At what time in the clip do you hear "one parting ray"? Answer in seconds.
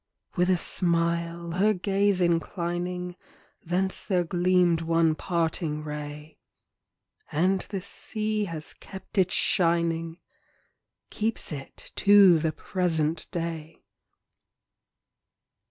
4.81-6.39